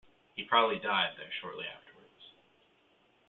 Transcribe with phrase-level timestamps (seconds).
[0.35, 2.33] He probably died there shortly afterwards.